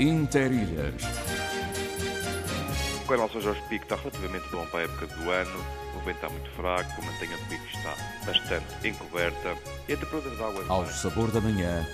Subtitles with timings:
[0.00, 0.94] Interilhas.
[3.04, 5.64] O canal São Jorge Pico está relativamente bom para a época do ano.
[5.94, 7.94] O vento está muito fraco, a mantenha de pico está
[8.26, 9.56] bastante encoberta
[9.88, 10.96] e a temperatura da água é Ao baixa.
[10.98, 11.86] sabor da manhã,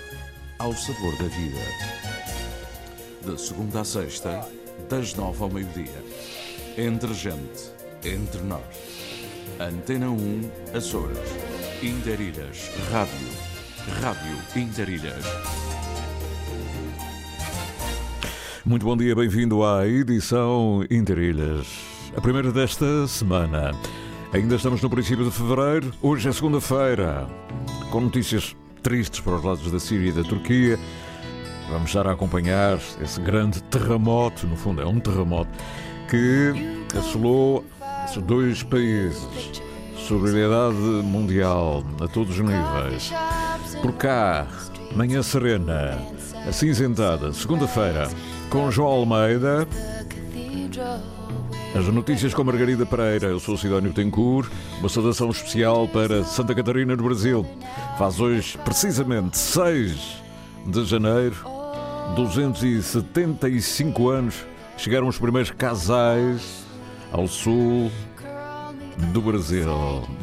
[0.59, 1.61] ao sabor da vida.
[3.23, 4.49] De segunda a sexta,
[4.89, 6.03] das nove ao meio-dia.
[6.79, 7.71] Entre gente,
[8.03, 8.63] entre nós.
[9.61, 11.19] Antena 1, Açores.
[11.83, 12.71] Interilhas.
[12.91, 13.29] Rádio.
[14.01, 15.25] Rádio Interilhas.
[18.71, 21.67] Muito bom dia, bem-vindo à edição Interilhas,
[22.17, 23.73] a primeira desta semana.
[24.33, 27.27] Ainda estamos no princípio de fevereiro, hoje é segunda-feira,
[27.91, 30.79] com notícias tristes para os lados da Síria e da Turquia.
[31.69, 35.51] Vamos estar a acompanhar esse grande terremoto, no fundo é um terremoto,
[36.09, 36.53] que
[36.97, 37.65] assolou
[38.05, 39.61] esses dois países.
[39.97, 43.13] Solidariedade mundial a todos os níveis.
[43.83, 44.47] Por cá,
[44.95, 45.99] manhã serena,
[46.47, 48.09] acinzentada, segunda-feira,
[48.51, 49.67] com João Almeida.
[51.75, 53.29] As notícias com Margarida Pereira.
[53.29, 54.51] Eu sou Sidónio Tencourt.
[54.81, 57.47] Uma saudação especial para Santa Catarina, no Brasil.
[57.97, 60.21] Faz hoje, precisamente, 6
[60.67, 61.37] de janeiro,
[62.17, 64.45] 275 anos.
[64.77, 66.65] Chegaram os primeiros casais
[67.13, 67.89] ao sul
[69.13, 69.65] do Brasil.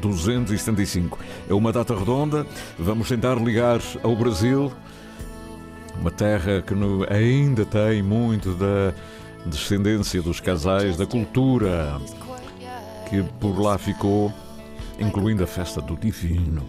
[0.01, 1.17] 275.
[1.49, 2.45] É uma data redonda.
[2.77, 4.73] Vamos tentar ligar ao Brasil.
[5.99, 8.93] Uma terra que no- ainda tem muito da
[9.45, 11.99] descendência dos casais, da cultura
[13.09, 14.31] que por lá ficou,
[14.99, 16.63] incluindo a festa do divino,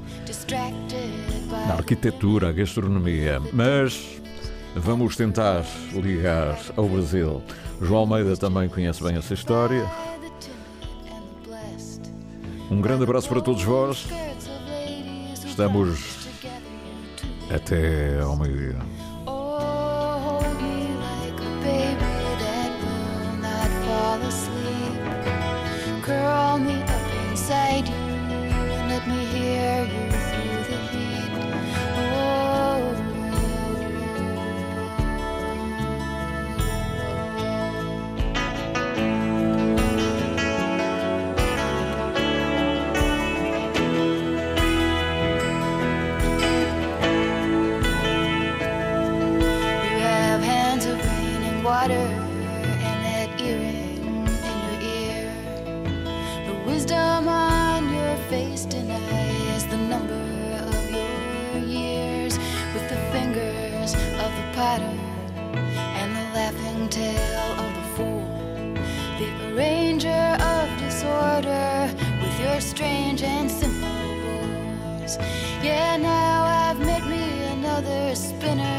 [1.68, 3.40] a arquitetura, a gastronomia.
[3.52, 4.20] Mas
[4.74, 7.42] vamos tentar ligar ao Brasil.
[7.82, 9.84] João Almeida também conhece bem essa história.
[12.70, 14.06] Um grande abraço para todos vós.
[15.46, 16.28] Estamos
[17.50, 18.78] até ao meio-dia.
[72.60, 75.16] Strange and simple rules.
[75.62, 78.77] Yeah, now I've met me another spinner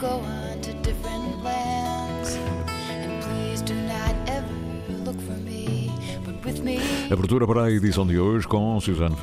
[0.00, 2.38] go on to different lands.
[2.88, 4.48] And please do not ever
[5.04, 5.92] look for me,
[6.24, 6.80] but with me.
[7.10, 9.14] Abertura para a edição de hoje com Suzanne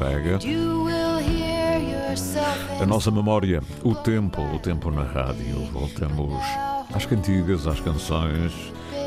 [2.10, 5.66] yourself A nossa memória, o tempo, o tempo na rádio.
[5.72, 6.44] Voltamos
[6.94, 8.54] às cantigas, às canções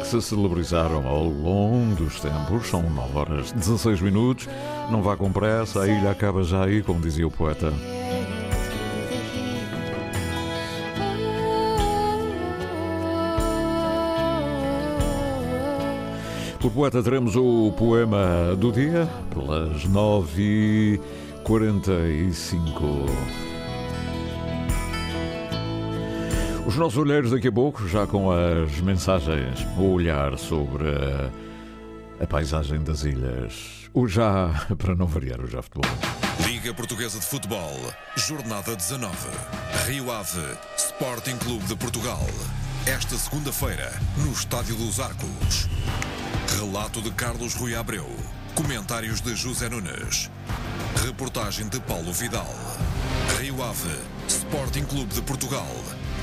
[0.00, 2.66] que se celebrizaram ao longo dos tempos.
[2.66, 4.48] São 9 horas 16 minutos.
[4.90, 7.72] Não vá com pressa, a ilha acaba já aí, como dizia o poeta.
[16.60, 21.00] Por poeta teremos o poema do dia, pelas 9h45.
[26.66, 31.30] Os nossos olheiros daqui a pouco, já com as mensagens, o olhar sobre a,
[32.22, 33.88] a paisagem das ilhas.
[33.94, 35.90] O já, para não variar, o já futebol.
[36.46, 37.74] Liga Portuguesa de Futebol,
[38.16, 39.16] Jornada 19.
[39.86, 42.26] Rio Ave, Sporting Clube de Portugal.
[42.86, 45.68] Esta segunda-feira, no Estádio dos Arcos.
[46.58, 48.06] Relato de Carlos Rui Abreu.
[48.54, 50.30] Comentários de José Nunes.
[51.06, 52.52] Reportagem de Paulo Vidal.
[53.38, 53.96] Rio Ave,
[54.28, 55.66] Sporting Clube de Portugal.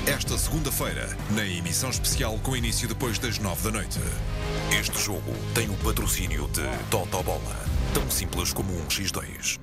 [0.06, 4.00] Esta segunda-feira, na emissão especial com início depois das nove da noite.
[4.78, 7.66] Este jogo tem o patrocínio de Totobola.
[7.94, 9.58] tão simples como um X2.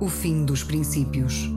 [0.00, 1.50] O fim dos princípios.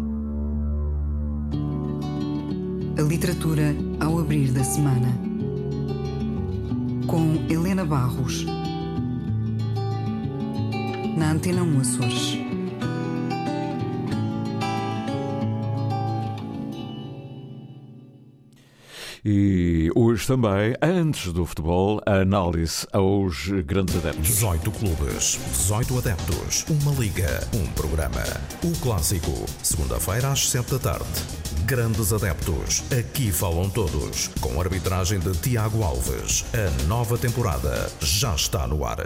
[2.97, 5.32] A literatura ao abrir da semana.
[7.07, 8.45] Com Helena Barros.
[11.17, 12.37] Na Antena 1 Açores.
[19.25, 24.27] E hoje também, antes do futebol, a análise aos grandes adeptos.
[24.27, 28.23] 18 clubes, 18 adeptos, uma liga, um programa.
[28.63, 31.52] O clássico, segunda-feira às 7 da tarde.
[31.65, 36.43] Grandes adeptos, aqui falam todos, com arbitragem de Tiago Alves.
[36.53, 38.99] A nova temporada já está no ar.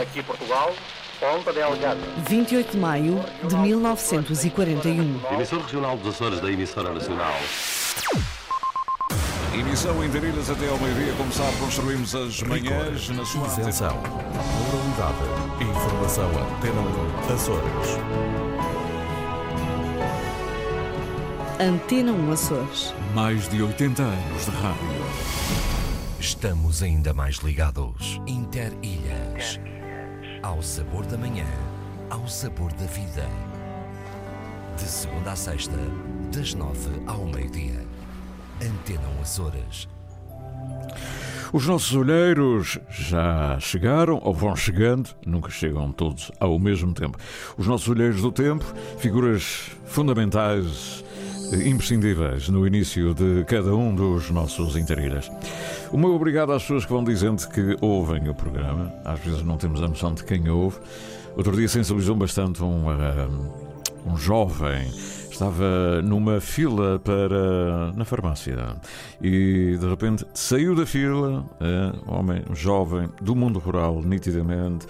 [0.00, 0.74] Aqui Portugal,
[1.20, 2.00] Ponta Delgada.
[2.28, 5.20] 28 de maio de 1941.
[5.32, 7.34] Emissor regional dos Açores da emissora nacional.
[9.54, 11.12] Emissão em Darilhas até ao meio-dia.
[11.16, 13.96] Como sabe, construímos as manhãs na sua Isenção,
[14.72, 16.80] moralidade, informação Antena
[17.30, 18.55] 1, Açores.
[21.58, 22.94] Antena 1 Açores.
[23.14, 24.88] Mais de 80 anos de rádio.
[26.20, 28.20] Estamos ainda mais ligados.
[28.26, 29.58] Interilhas.
[30.42, 31.46] Ao sabor da manhã,
[32.10, 33.26] ao sabor da vida.
[34.76, 35.78] De segunda a sexta,
[36.30, 37.82] das nove ao meio-dia.
[38.60, 39.88] Antena 1 Açores.
[41.54, 47.16] Os nossos olheiros já chegaram ou vão chegando, nunca chegam todos ao mesmo tempo.
[47.56, 48.64] Os nossos olheiros do tempo,
[48.98, 51.02] figuras fundamentais,
[51.52, 55.30] imprescindíveis no início de cada um dos nossos interilhas.
[55.92, 58.92] O meu obrigado às pessoas que vão dizendo que ouvem o programa.
[59.04, 60.78] Às vezes não temos a noção de quem ouve.
[61.36, 63.28] Outro dia sensibilizou bastante um, ah,
[64.06, 64.88] um jovem
[65.36, 68.56] estava numa fila para na farmácia
[69.20, 74.86] e de repente saiu da fila, é, homem jovem do mundo rural, nitidamente,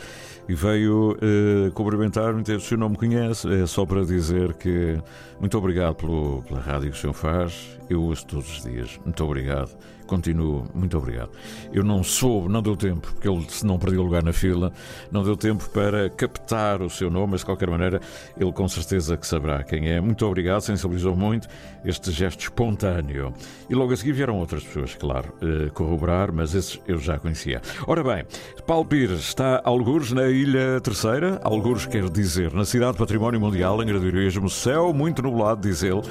[0.49, 4.99] e veio eh, cumprimentar-me, dizer, o não me conhece, é só para dizer que
[5.41, 9.23] muito obrigado pelo, pela rádio que o senhor faz, eu ouço todos os dias, muito
[9.25, 11.31] obrigado, continuo, muito obrigado.
[11.73, 14.73] Eu não soube, não deu tempo, porque ele se não perdeu lugar na fila,
[15.11, 18.01] não deu tempo para captar o seu nome, mas de qualquer maneira
[18.39, 20.01] ele com certeza que saberá quem é.
[20.01, 21.49] Muito obrigado, sensibilizou muito
[21.85, 23.35] este gesto espontâneo.
[23.69, 27.61] E logo a seguir vieram outras pessoas, claro, eh, corroborar, mas esses eu já conhecia.
[27.87, 28.25] Ora bem,
[28.67, 33.87] Paulo Pires está algures na Ilha Terceira, algures quer dizer, na cidade Património Mundial, em
[33.87, 36.03] Gradioismo, céu muito nublado, diz ele,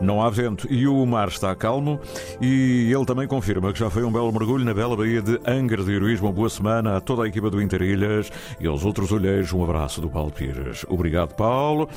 [0.00, 2.00] não há vento e o mar está calmo
[2.40, 5.82] e ele também confirma que já foi um belo mergulho na bela baía de Angra
[5.82, 6.32] de Heroísmo.
[6.32, 10.08] Boa semana a toda a equipa do Interilhas e aos outros olheiros, um abraço do
[10.08, 10.84] Paulo Pires.
[10.88, 11.88] Obrigado, Paulo.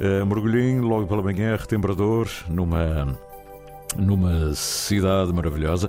[0.00, 3.16] Uh, mergulhinho logo pela manhã, retembrador, numa
[3.96, 5.88] numa cidade maravilhosa.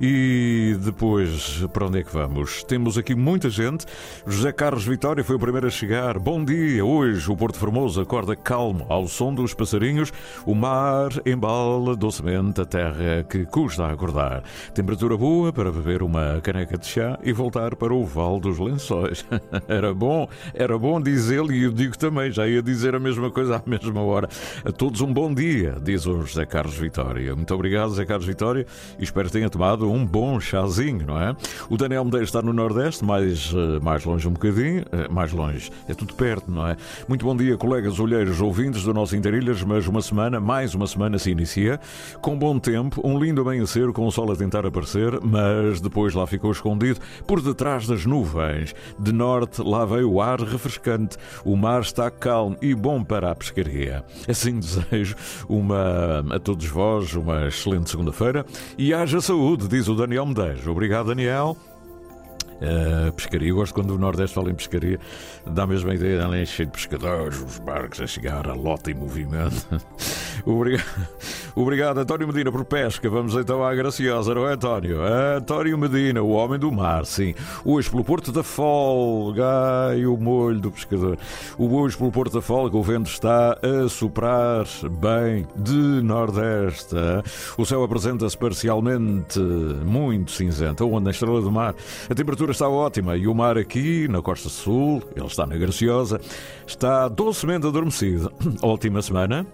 [0.00, 2.62] E depois, para onde é que vamos?
[2.64, 3.86] Temos aqui muita gente.
[4.26, 6.18] José Carlos Vitória foi o primeiro a chegar.
[6.18, 6.84] Bom dia!
[6.84, 10.12] Hoje o Porto Formoso acorda calmo ao som dos passarinhos.
[10.44, 14.42] O mar embala docemente a terra que custa a acordar.
[14.74, 19.24] Temperatura boa para beber uma caneca de chá e voltar para o Val dos Lençóis.
[19.68, 23.30] era bom, era bom diz ele e eu digo também, já ia dizer a mesma
[23.30, 24.28] coisa à mesma hora.
[24.64, 27.34] A todos um bom dia, diz o José Carlos Vitória.
[27.44, 28.66] Muito obrigado, Zé Carlos Vitória,
[28.98, 31.36] e espero que tenha tomado um bom chazinho, não é?
[31.68, 35.70] O Daniel Medeiros está no Nordeste, mais, eh, mais longe um bocadinho, eh, mais longe,
[35.86, 36.74] é tudo perto, não é?
[37.06, 41.18] Muito bom dia, colegas olheiros ouvintes do nosso Interilhas, mas uma semana, mais uma semana
[41.18, 41.78] se inicia,
[42.22, 46.26] com bom tempo, um lindo amanhecer com o sol a tentar aparecer, mas depois lá
[46.26, 48.74] ficou escondido por detrás das nuvens.
[48.98, 53.34] De norte lá veio o ar refrescante, o mar está calmo e bom para a
[53.34, 54.02] pescaria.
[54.26, 55.14] Assim desejo
[55.46, 58.44] uma a todos vós uma excelente segunda-feira
[58.78, 60.66] e haja saúde, diz o Daniel Medeiros.
[60.66, 61.56] Obrigado, Daniel.
[62.54, 64.98] Uh, pescaria, eu gosto quando o Nordeste fala em pescaria,
[65.46, 68.94] dá a mesma ideia, além cheio de pescadores, os barcos a chegar, a lota em
[68.94, 69.66] movimento.
[70.44, 70.84] Obrigado,
[71.54, 73.08] obrigado, António Medina, por pesca.
[73.08, 74.98] Vamos então à graciosa, não é, António?
[75.02, 77.34] António Medina, o homem do mar, sim.
[77.64, 81.16] Hoje pelo Porto da Folga, ai, o molho do pescador.
[81.56, 84.66] O hoje pelo Porto da Folga, o vento está a soprar
[85.00, 86.96] bem de Nordeste.
[87.56, 91.74] O céu apresenta-se parcialmente muito cinzento, onde na Estrela do Mar
[92.10, 96.20] a temperatura está ótima e o mar aqui na Costa Sul, ele está na Graciosa,
[96.66, 98.32] está docemente adormecido.
[98.62, 99.46] Ótima semana.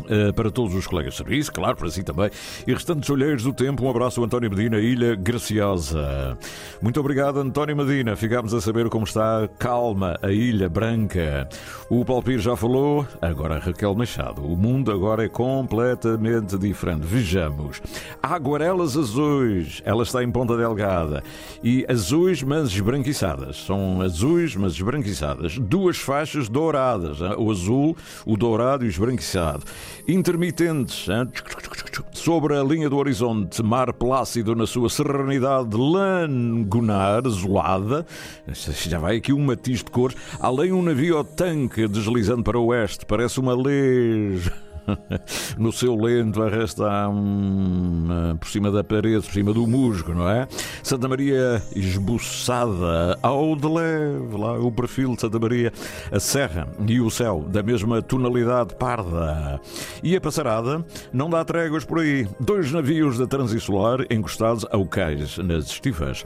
[0.00, 2.30] Uh, para todos os colegas de serviço, claro, para si também,
[2.66, 6.38] e restantes olheiros do tempo, um abraço António Medina, Ilha Graciosa.
[6.80, 8.16] Muito obrigado, António Medina.
[8.16, 11.48] Ficámos a saber como está calma a Ilha Branca.
[11.88, 14.42] O Paulo Pires já falou, agora Raquel Machado.
[14.44, 17.06] O mundo agora é completamente diferente.
[17.06, 17.80] Vejamos.
[18.22, 21.22] Aguarelas azuis, ela está em Ponta Delgada.
[21.62, 23.56] E azuis, mas esbranquiçadas.
[23.64, 25.58] São azuis, mas esbranquiçadas.
[25.58, 29.64] Duas faixas douradas, o azul, o dourado e o esbranquiçado
[30.06, 31.06] intermitentes
[32.12, 38.06] sobre a linha do horizonte, mar plácido na sua serenidade langunar, azulada.
[38.48, 43.06] Já vai aqui um matiz de cores, além um navio tanque deslizando para o oeste,
[43.06, 44.69] parece uma leja.
[45.58, 50.46] no seu lento arrasta um, por cima da parede, por cima do musgo, não é?
[50.82, 55.72] Santa Maria esboçada ao de leve, lá o perfil de Santa Maria,
[56.10, 59.60] a serra e o céu da mesma tonalidade parda.
[60.02, 62.26] E a passarada não dá tréguas por aí.
[62.38, 66.24] Dois navios da Transinsular encostados ao cais nas estivas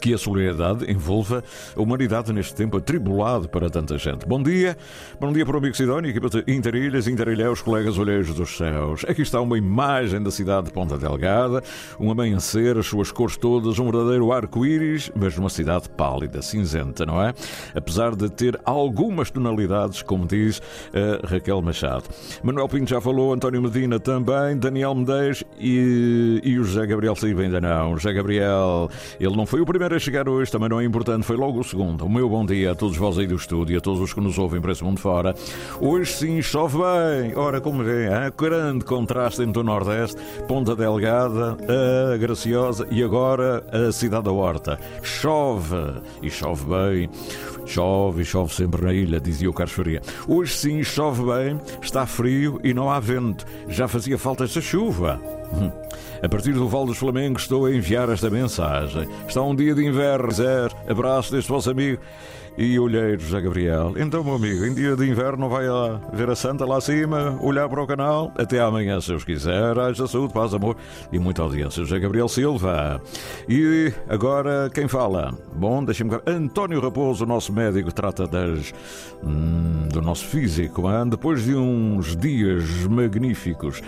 [0.00, 1.42] que a solidariedade envolva
[1.76, 4.26] a humanidade neste tempo atribulado para tanta gente.
[4.26, 4.76] Bom dia,
[5.20, 9.04] bom dia para o amigo Sidónio, equipa de Interilhas, Interilhas, colegas olheiros dos céus.
[9.08, 11.62] Aqui está uma imagem da cidade de Ponta Delgada,
[11.98, 17.22] um amanhecer, as suas cores todas, um verdadeiro arco-íris, mas numa cidade pálida, cinzenta, não
[17.22, 17.34] é?
[17.74, 22.04] Apesar de ter algumas tonalidades, como diz uh, Raquel Machado.
[22.42, 27.42] Manuel Pinto já falou, António Medina também, Daniel Medeiros e, e o José Gabriel Silva
[27.42, 27.96] ainda não.
[27.96, 28.88] José Gabriel,
[29.18, 31.64] ele não foi o primeiro a chegar hoje também não é importante, foi logo o
[31.64, 32.04] segundo.
[32.04, 34.38] O meu bom dia a todos vós aí do estúdio, a todos os que nos
[34.38, 35.34] ouvem para esse mundo fora.
[35.80, 37.36] Hoje sim chove bem.
[37.36, 38.32] Ora, como vê, hein?
[38.36, 41.56] grande contraste entre o Nordeste, Ponta Delgada,
[42.12, 44.78] a Graciosa e agora a Cidade da Horta.
[45.02, 47.10] Chove e chove bem.
[47.66, 50.02] Chove e chove sempre na ilha, dizia o Carlos Faria.
[50.26, 53.46] Hoje sim chove bem, está frio e não há vento.
[53.68, 55.37] Já fazia falta esta chuva.
[56.22, 59.08] A partir do Val dos Flamengos estou a enviar esta mensagem.
[59.26, 60.68] Está um dia de inverno, Zé.
[60.88, 62.00] Abraço deste vosso amigo
[62.58, 63.94] e olheiros José Gabriel.
[63.96, 67.68] Então, meu amigo, em dia de inverno vai lá ver a Santa lá acima, olhar
[67.68, 68.32] para o canal.
[68.36, 69.78] Até amanhã, se os quiser.
[69.78, 70.76] Haja saúde, paz, amor
[71.12, 71.84] e muita audiência.
[71.84, 73.00] José Gabriel Silva.
[73.48, 75.32] E agora, quem fala?
[75.54, 76.22] Bom, deixa-me ver.
[76.26, 78.74] António Raposo, nosso médico, trata das,
[79.22, 80.90] hum, do nosso físico.
[80.90, 81.08] Hein?
[81.08, 83.80] Depois de uns dias magníficos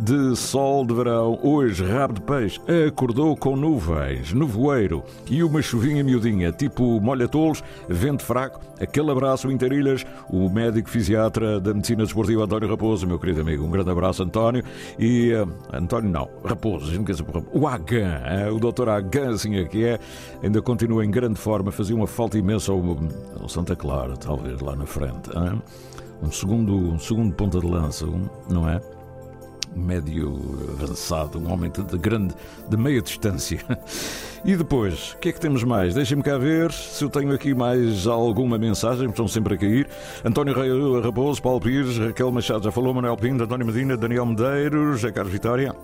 [0.00, 6.02] de sol de verão, hoje rabo de peixe, acordou com nuvens, nevoeiro e uma chuvinha
[6.02, 8.60] miudinha, tipo molha-tolos, vento fraco.
[8.80, 13.62] Aquele abraço, Interilhas, o médico fisiatra da Medicina Desportiva António Raposo, meu querido amigo.
[13.62, 14.64] Um grande abraço, António.
[14.98, 19.34] E uh, António, não, Raposo, a gente quer dizer, o Agan, uh, o doutor Agan,
[19.34, 19.98] assim aqui é,
[20.42, 22.82] ainda continua em grande forma, fazia uma falta imensa ao,
[23.38, 25.28] ao Santa Clara, talvez lá na frente.
[25.28, 25.60] Uh?
[26.22, 28.80] Um segundo, um segundo ponta de lança, um, não é?
[29.74, 30.38] Médio
[30.72, 32.34] avançado, um homem de grande,
[32.68, 33.60] de meia distância.
[34.42, 35.94] E depois, o que é que temos mais?
[35.94, 39.86] Deixem-me cá ver se eu tenho aqui mais alguma mensagem, estão sempre a cair.
[40.24, 45.12] António Raposo, Paulo Pires, Raquel Machado já falou, Manuel Pinto, António Medina, Daniel Medeiros, José
[45.12, 45.74] Carlos Vitória.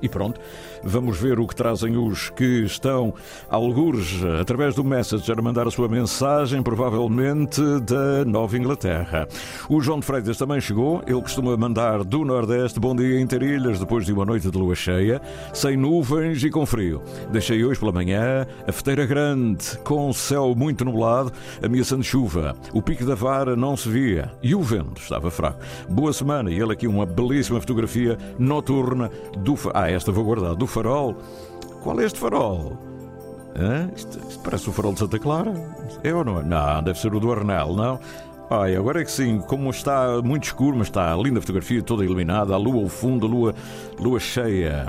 [0.00, 0.40] E pronto,
[0.82, 3.14] vamos ver o que trazem os que estão,
[3.48, 9.26] algures, através do Messenger, a mandar a sua mensagem, provavelmente da Nova Inglaterra.
[9.68, 13.78] O João de Freitas também chegou, ele costuma mandar do Nordeste, bom dia em Tarilhas,
[13.78, 15.20] depois de uma noite de lua cheia,
[15.52, 17.02] sem nuvens e com frio.
[17.30, 22.54] Deixei hoje pela manhã a feteira grande, com o céu muito nublado, ameaçando chuva.
[22.72, 25.60] O pico da vara não se via e o vento estava fraco.
[25.88, 29.56] Boa semana e ele aqui uma belíssima fotografia noturna do...
[29.72, 30.54] Ah, ah, esta vou guardar.
[30.54, 31.16] Do farol.
[31.82, 32.76] Qual é este farol?
[33.58, 33.90] Hã?
[33.94, 35.52] Isto, isto parece o farol de Santa Clara.
[36.02, 36.42] É ou não é?
[36.42, 37.98] Não, deve ser o do Arnel, não?
[38.48, 42.04] Ai, agora é que sim, como está muito escuro, mas está a linda fotografia, toda
[42.04, 43.54] iluminada, a lua ao fundo, a lua,
[43.98, 44.86] lua cheia.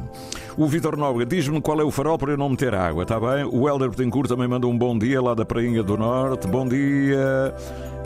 [0.56, 3.46] O Vitor Nóbrega diz-me qual é o farol para eu não meter água, está bem?
[3.51, 6.48] O Helder Betancourt também manda um bom dia lá da Prainha do Norte.
[6.48, 7.54] Bom dia.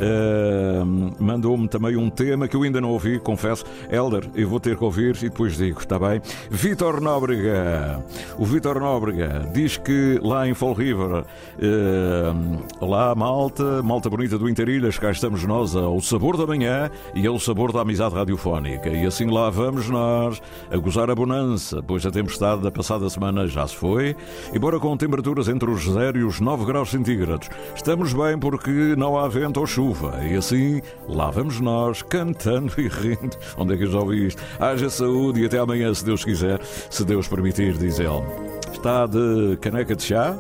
[0.01, 3.63] Uh, Mandou-me também um tema que eu ainda não ouvi, confesso.
[3.89, 6.21] Helder, eu vou ter que ouvir e depois digo, está bem?
[6.49, 8.03] Vitor Nóbrega.
[8.37, 14.49] O Vitor Nóbrega diz que lá em Fall River, uh, olá malta, malta bonita do
[14.49, 18.89] Interilhas, cá estamos nós ao sabor da manhã e ao sabor da amizade radiofónica.
[18.89, 20.41] E assim lá vamos nós
[20.71, 24.15] a gozar a bonança, pois a tempestade da passada semana já se foi,
[24.53, 27.49] embora com temperaturas entre os 0 e os 9 graus centígrados.
[27.75, 29.90] Estamos bem porque não há vento ou chuva,
[30.23, 33.37] e assim lá vamos nós, cantando e rindo.
[33.57, 34.41] Onde é que eu já ouvi isto?
[34.59, 38.23] Haja saúde e até amanhã, se Deus quiser, se Deus permitir, diz ele.
[38.71, 40.37] Está de caneca de chá?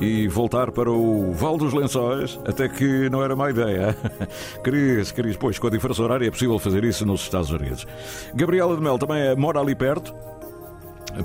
[0.00, 3.96] e voltar para o Val dos Lençóis, até que não era má ideia.
[4.60, 7.86] Cris, Cris, pois com a diferença horária é possível fazer isso nos Estados Unidos.
[8.34, 10.12] Gabriela de Mel também mora ali perto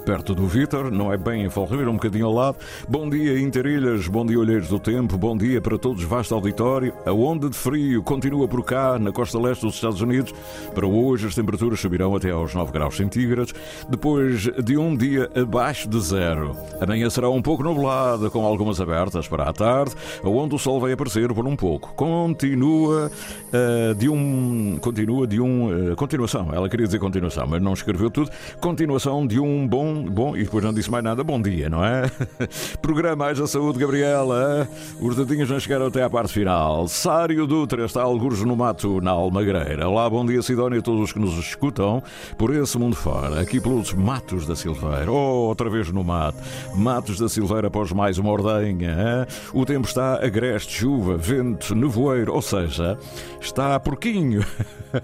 [0.06, 2.58] perto do Vítor, não é bem em Falreiro, um bocadinho ao lado.
[2.88, 6.94] Bom dia, Interilhas, bom dia, Olheiros do Tempo, bom dia para todos, vasto auditório.
[7.06, 10.34] A onda de frio continua por cá, na costa leste dos Estados Unidos.
[10.74, 13.54] Para hoje, as temperaturas subirão até aos 9 graus centígrados,
[13.88, 16.56] depois de um dia abaixo de zero.
[16.82, 20.92] Amanhã será um pouco nublada, com algumas abertas para a tarde, onde o sol vai
[20.92, 21.94] aparecer por um pouco.
[21.94, 24.78] Continua uh, de um.
[24.80, 25.92] Continua de um.
[25.92, 28.32] Uh, continuação, ela queria dizer continuação, mas não escreveu tudo.
[28.60, 32.04] Continuação de um bom, bom, e depois não disse mais nada, bom dia, não é?
[32.82, 34.68] Programa Haja Saúde, Gabriela.
[35.00, 36.88] Os dedinhos não chegaram até à parte final.
[36.88, 39.88] Sário Dutra está algures no mato, na Almagreira.
[39.90, 42.02] Olá, bom dia, Sidónia, a todos os que nos escutam
[42.38, 45.12] por esse mundo fora, aqui pelos matos da Silveira.
[45.12, 46.38] Oh, outra vez no mato.
[46.76, 48.92] Matos da Silveira após mais uma ordenha.
[48.92, 49.38] Hein?
[49.54, 52.98] O tempo está agreste, chuva, vento, nevoeiro, ou seja,
[53.40, 54.46] está porquinho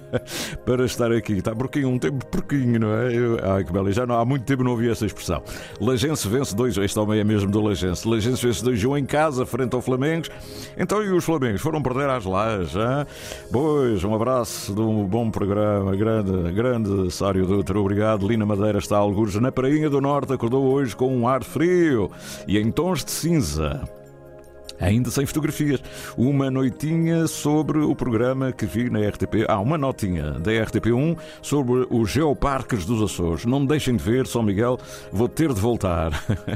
[0.65, 1.33] para estar aqui.
[1.33, 3.55] Está porquinho, um tempo porquinho, não é?
[3.55, 5.41] Ai, que bela, já não há muito tempo não ouvi essa expressão.
[5.79, 8.07] Lagense vence 2 Este homem é mesmo do Lagense.
[8.07, 10.27] Lagense vence 2-1 em casa, frente ao Flamengo.
[10.77, 11.61] Então, e os Flamengos?
[11.61, 13.05] Foram perder às lajes, hein?
[13.51, 15.95] Pois, um abraço de um bom programa.
[15.95, 17.79] Grande, grande Sário Dutra.
[17.79, 18.27] Obrigado.
[18.27, 20.33] Lina Madeira está a algures na Prainha do Norte.
[20.33, 22.11] Acordou hoje com um ar frio
[22.47, 23.81] e em tons de cinza
[24.83, 25.81] ainda sem fotografias.
[26.17, 29.45] Uma noitinha sobre o programa que vi na RTP.
[29.47, 33.45] Ah, uma notinha da RTP1 sobre os geoparques dos Açores.
[33.45, 34.77] Não me deixem de ver, São Miguel,
[35.11, 36.11] vou ter de voltar.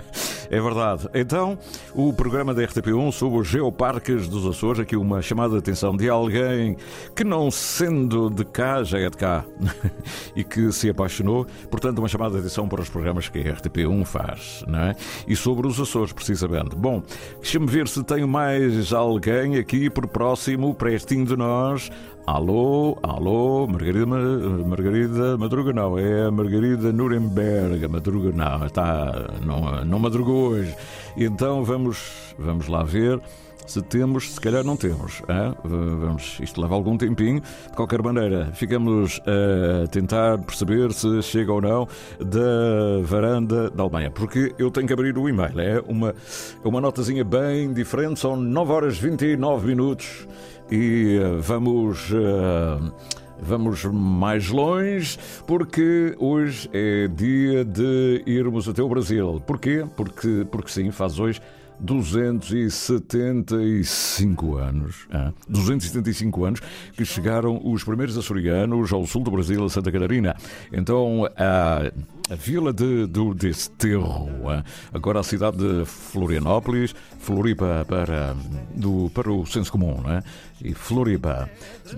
[0.51, 1.07] é verdade.
[1.13, 1.57] Então,
[1.95, 4.81] o programa da RTP1 sobre os geoparques dos Açores.
[4.81, 6.75] Aqui uma chamada de atenção de alguém
[7.15, 9.45] que, não sendo de cá, já é de cá
[10.35, 11.47] e que se apaixonou.
[11.71, 14.95] Portanto, uma chamada de atenção para os programas que a RTP1 faz, não é?
[15.27, 16.75] E sobre os Açores, precisamente.
[16.75, 17.01] Bom,
[17.41, 21.91] deixa-me ver se tenho mais alguém aqui por próximo, prestinho de nós.
[22.25, 29.99] Alô, alô, Margarida, Margarida Madruga não, é a Margarida Nuremberg, Madruga não, está, não, não
[29.99, 30.75] madrugou hoje.
[31.15, 33.21] Então vamos, vamos lá ver
[33.67, 35.21] se temos, se calhar não temos.
[35.63, 37.41] Vamos, isto leva algum tempinho.
[37.41, 41.87] De qualquer maneira, ficamos a tentar perceber se chega ou não
[42.19, 45.59] da varanda da Alemanha, porque eu tenho que abrir o e-mail.
[45.59, 46.15] É uma,
[46.63, 50.27] uma notazinha bem diferente, são 9 horas 29 minutos
[50.71, 52.09] e uh, vamos.
[52.11, 52.91] Uh,
[53.39, 59.39] Vamos mais longe porque hoje é dia de irmos até o Brasil.
[59.45, 59.85] Porquê?
[59.95, 61.39] Porque, porque sim, faz hoje
[61.79, 65.07] 275 anos.
[65.11, 66.59] Ah, 275 anos
[66.93, 70.35] que chegaram os primeiros açorianos ao sul do Brasil, a Santa Catarina.
[70.73, 71.91] Então, a,
[72.31, 74.63] a vila de, do Desterro, ah,
[74.93, 78.35] agora a cidade de Florianópolis, Floripa para,
[78.73, 80.23] do, para o senso comum, não é?
[80.63, 81.47] E Floripa,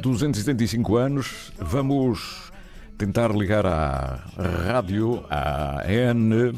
[0.01, 2.51] 275 anos, vamos
[2.97, 6.53] tentar ligar à rádio, à N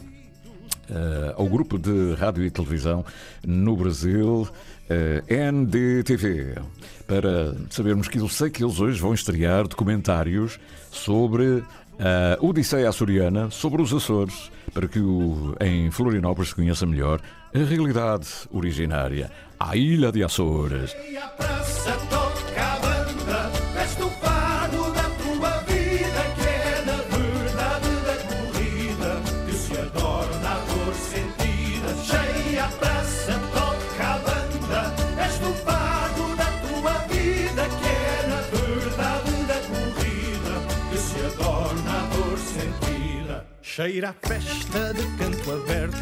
[1.35, 3.05] ao grupo de rádio e televisão
[3.45, 4.47] no Brasil,
[4.89, 6.55] eh, NDTV,
[7.07, 10.59] para sabermos que eu sei que eles hoje vão estrear documentários
[10.91, 11.63] sobre
[11.99, 17.21] a Odisseia Açoriana, sobre os Açores, para que o, em Florianópolis se conheça melhor
[17.53, 20.95] a realidade originária, a Ilha de Açores.
[43.81, 45.97] Cheira a festa de canto aberto.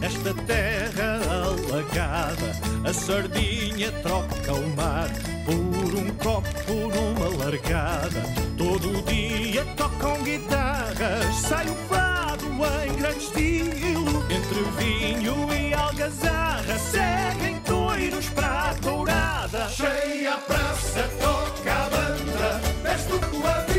[0.00, 5.10] Nesta terra alagada A sardinha troca o mar
[5.44, 8.22] Por um copo numa largada.
[8.56, 12.46] Todo dia tocam guitarras Sai o fado
[12.86, 14.24] em grande estilo.
[14.30, 19.68] Entre vinho e algazarra Seguem toiros para a tourada.
[19.68, 23.69] Cheia a praça, toca a banda Veste tua vida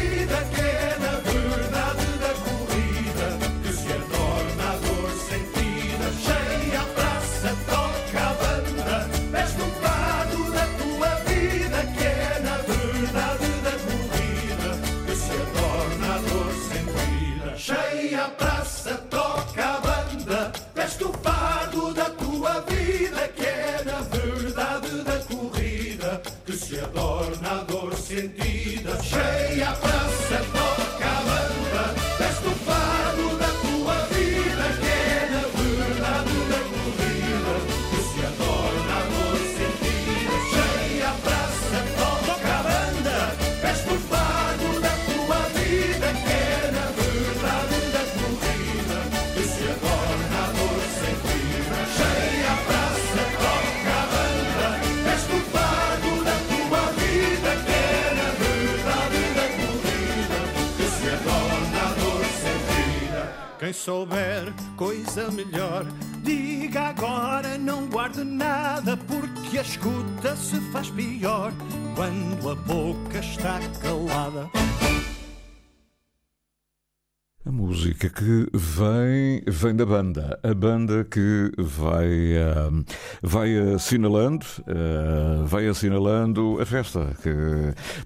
[78.21, 80.39] que vem, vem da banda.
[80.43, 82.85] A banda que vai, uh,
[83.21, 87.31] vai assinalando, uh, vai assinalando a festa que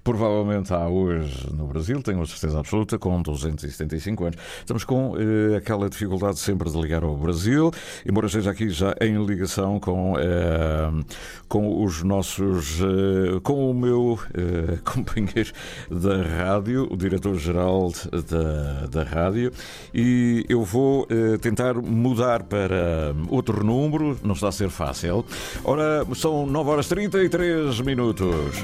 [0.02, 4.36] provavelmente há hoje no Brasil, tenho a certeza absoluta, com 275 anos.
[4.60, 7.70] Estamos com uh, aquela dificuldade sempre de ligar ao Brasil,
[8.08, 10.14] embora esteja aqui já em ligação com,
[11.46, 12.78] com os nossos,
[13.42, 14.18] com o meu
[14.82, 15.52] companheiro
[15.90, 17.92] da rádio, o diretor-geral
[18.30, 19.52] da, da rádio rádio
[20.06, 25.24] e eu vou uh, tentar mudar para outro número, não está a ser fácil.
[25.64, 28.62] Ora, são 9 horas 33 minutos.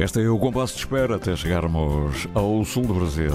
[0.00, 3.32] Este é o compasso de espera até chegarmos ao sul do Brasil.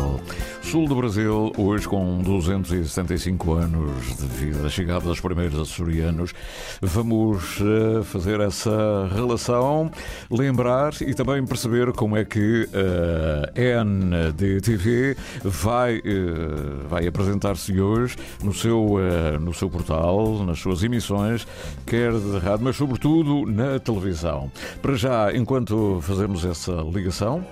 [0.62, 6.34] Sul do Brasil, hoje com 275 anos de vida, chegada dos primeiros açorianos,
[6.82, 9.92] vamos uh, fazer essa relação,
[10.32, 18.54] lembrar e também perceber como é que a NDTV vai, uh, vai apresentar-se hoje no
[18.54, 19.00] seu,
[19.42, 21.46] no seu portal, nas suas emissões,
[21.86, 24.50] quer de rádio, mas sobretudo na televisão.
[24.82, 27.46] Para já, enquanto fazemos essa ligação.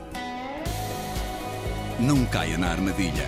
[2.00, 3.28] Não caia na armadilha.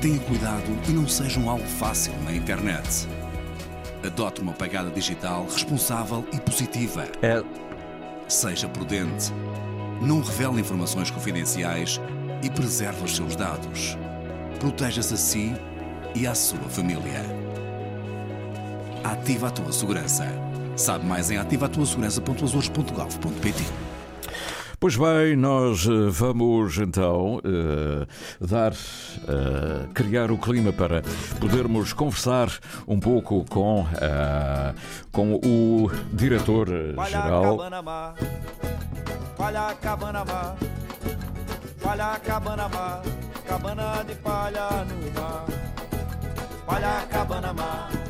[0.00, 3.06] Tenha cuidado e não seja um algo fácil na internet.
[4.04, 7.04] Adote uma pegada digital responsável e positiva.
[7.20, 7.42] É.
[8.28, 9.30] Seja prudente.
[10.00, 12.00] Não revele informações confidenciais
[12.42, 13.98] e preserve os seus dados.
[14.58, 15.52] Proteja-se a si
[16.14, 17.22] e à sua família.
[19.04, 20.26] Ativa a tua segurança.
[20.76, 23.89] Sabe mais em ativatuasegurança.azores.gov.pt
[24.80, 28.06] Pois bem, nós eh, vamos então uh,
[28.40, 31.02] dar, uh, criar o clima para
[31.38, 32.48] podermos conversar
[32.88, 34.74] um pouco com, uh,
[35.12, 37.58] com o diretor-geral.
[39.36, 40.56] Palha cabana mar,
[41.82, 43.02] palha cabana mar,
[43.46, 45.44] cabana de palha no mar,
[46.66, 48.09] palha cabana mar.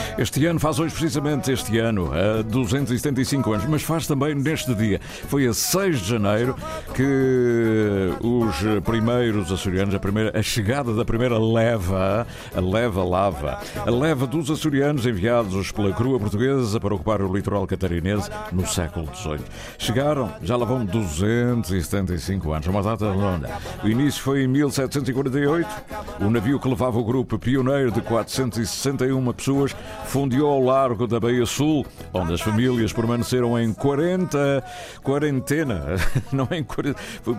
[0.21, 5.01] Este ano faz hoje precisamente este ano, a 275 anos, mas faz também neste dia.
[5.01, 6.55] Foi a 6 de janeiro
[6.93, 13.89] que os primeiros açorianos, a, primeira, a chegada da primeira leva, a leva lava, a
[13.89, 19.39] leva dos açorianos enviados pela crua portuguesa para ocupar o litoral catarinense no século XVIII.
[19.79, 23.57] Chegaram, já lá vão 275 anos, uma data redonda.
[23.83, 25.67] O início foi em 1748.
[26.19, 29.75] O navio que levava o grupo pioneiro de 461 pessoas
[30.11, 34.61] fundiu ao largo da Baía Sul, onde as famílias permaneceram em 40
[35.01, 35.95] quarentena,
[36.33, 36.65] não em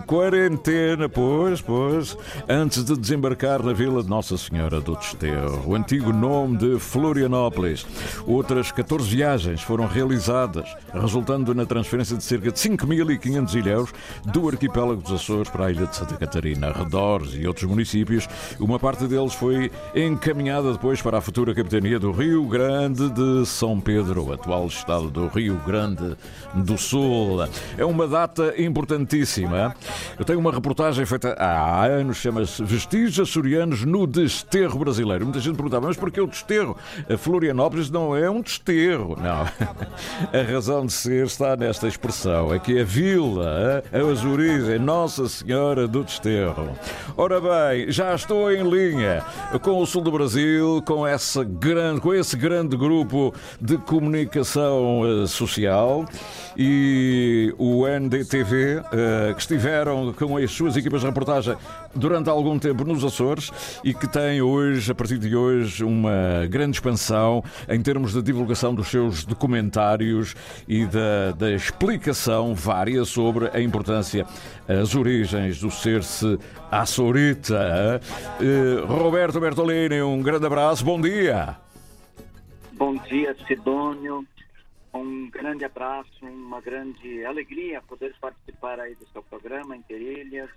[0.07, 2.17] quarentena, pois, pois,
[2.49, 7.85] antes de desembarcar na vila de Nossa Senhora do Desterro, o antigo nome de Florianópolis.
[8.25, 13.93] Outras 14 viagens foram realizadas, resultando na transferência de cerca de 5.500 ilhéus
[14.25, 18.27] do arquipélago dos Açores para a ilha de Santa Catarina, arredores e outros municípios.
[18.59, 23.79] Uma parte deles foi encaminhada depois para a futura capitania do Rio Grande de São
[23.79, 26.15] Pedro, atual estado do Rio Grande
[26.53, 27.39] do Sul.
[27.75, 29.75] É uma data importantíssima.
[30.19, 35.25] Eu tenho uma reportagem feita há anos, chama-se Vestígios Açorianos no Desterro Brasileiro.
[35.25, 36.77] Muita gente perguntava, mas porquê o desterro?
[37.11, 39.17] A Florianópolis não é um desterro.
[39.19, 39.47] Não.
[40.31, 42.53] A razão de ser está nesta expressão.
[42.53, 46.69] É que a vila, as origens, Nossa Senhora do Desterro.
[47.17, 49.25] Ora bem, já estou em linha
[49.63, 55.25] com o sul do Brasil, com, essa grande, com esse grande grupo de comunicação uh,
[55.25, 56.05] social
[56.57, 61.55] e o NDTV, eh, que estiveram com as suas equipas de reportagem
[61.95, 63.49] durante algum tempo nos Açores
[63.83, 68.75] e que têm hoje, a partir de hoje, uma grande expansão em termos de divulgação
[68.75, 70.35] dos seus documentários
[70.67, 74.27] e da, da explicação vária sobre a importância,
[74.67, 76.37] as origens do ser-se
[76.69, 77.99] açorita.
[78.39, 81.57] Uh, Roberto Bertolini, um grande abraço, bom dia.
[82.85, 84.27] Bom dia, Sidônio.
[84.93, 90.49] Um grande abraço, uma grande alegria poder participar aí do seu programa Interilhas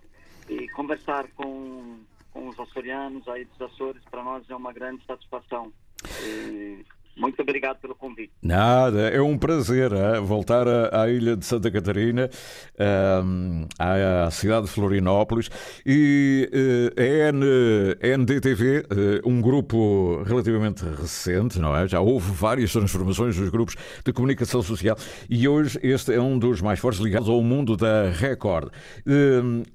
[0.49, 2.01] e conversar com,
[2.33, 4.03] com os açorianos aí dos Açores.
[4.11, 5.73] Para nós é uma grande satisfação.
[6.25, 6.85] E
[7.17, 8.33] muito obrigado pelo convite.
[8.43, 10.21] Nada, é um prazer é?
[10.21, 12.29] voltar à ilha de Santa Catarina,
[13.79, 15.51] à cidade de Florinópolis
[15.85, 16.51] e
[16.97, 21.89] eh, a NDTV, eh, um grupo relativamente recente, não é?
[21.89, 24.97] Já houve várias transformações nos grupos de comunicação social
[25.31, 28.71] e hoje este é um dos mais fortes ligados ao mundo da Record.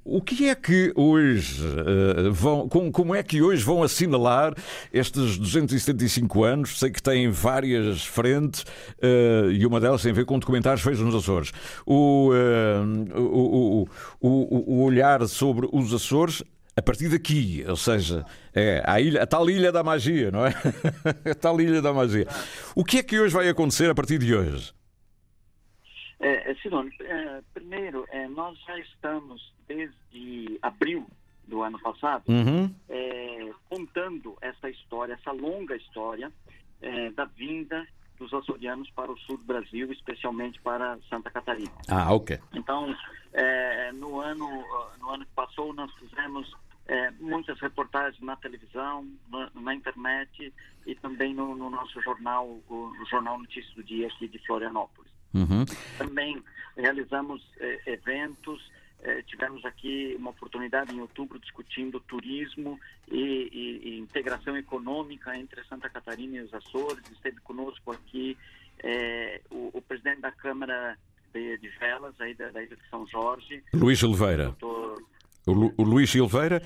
[0.03, 4.53] O que é que hoje eh, vão, como é que hoje vão assinalar
[4.93, 6.79] estes 275 anos?
[6.79, 11.01] Sei que têm várias frentes uh, e uma delas tem a ver com documentários feitos
[11.01, 11.51] nos Açores.
[11.85, 13.87] O, uh, o,
[14.21, 16.43] o, o, olhar sobre os Açores
[16.75, 20.51] a partir daqui, ou seja, é a, ilha, a tal ilha da magia, não é?
[21.31, 22.25] a tal ilha da magia.
[22.75, 24.73] O que é que hoje vai acontecer a partir de hoje?
[26.21, 31.07] É, Sidone, é, primeiro, é, nós já estamos desde abril
[31.47, 32.73] do ano passado uhum.
[33.67, 36.31] contando essa história, essa longa história
[36.81, 37.85] é, da vinda
[38.17, 41.71] dos açorianos para o sul do Brasil, especialmente para Santa Catarina.
[41.89, 42.39] Ah, ok.
[42.53, 42.95] Então,
[43.33, 44.47] é, no ano
[44.99, 46.51] no ano que passou, nós fizemos
[46.87, 50.53] é, muitas reportagens na televisão, na, na internet
[50.85, 55.11] e também no, no, nosso jornal, o, o Jornal Notícias do Dia aqui de Florianópolis.
[55.33, 55.65] Uhum.
[55.97, 56.43] Também
[56.77, 58.61] realizamos é, eventos
[59.03, 62.79] eh, tivemos aqui uma oportunidade em outubro discutindo turismo
[63.11, 67.03] e, e, e, integração econômica entre Santa Catarina e os Açores.
[67.11, 68.37] Esteve conosco aqui
[68.83, 70.95] eh, o, o, presidente da Câmara
[71.33, 73.63] de, de Velas, aí da, da, Ilha de São Jorge.
[73.73, 74.45] Luís Silveira.
[74.45, 75.01] Doutor...
[75.47, 76.61] O, Lu, o Luís Silveira.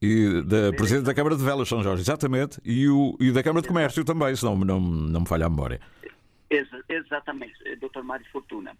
[0.00, 3.62] E da Presidente da Câmara de Velas, São Jorge, exatamente, e, o, e da Câmara
[3.62, 5.80] de Comércio também, se não, não, não me falha a memória.
[6.50, 8.02] Ex exatamente, Dr.
[8.02, 8.76] Mário Fortuna.